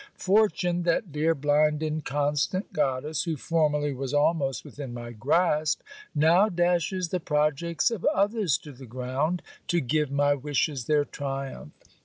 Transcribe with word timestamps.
Fortune, 0.17 0.81
that 0.81 1.11
dear 1.11 1.35
blind 1.35 1.83
inconstant 1.83 2.73
goddess, 2.73 3.25
who 3.25 3.37
formerly 3.37 3.93
was 3.93 4.15
almost 4.15 4.65
within 4.65 4.95
my 4.95 5.11
grasp, 5.11 5.81
now 6.15 6.49
dashes 6.49 7.09
the 7.09 7.19
projects 7.19 7.91
of 7.91 8.03
others 8.05 8.57
to 8.57 8.71
the 8.71 8.87
ground, 8.87 9.43
to 9.67 9.79
give 9.79 10.09
my 10.09 10.33
wishes 10.33 10.85
their 10.85 11.05
triumph. 11.05 11.73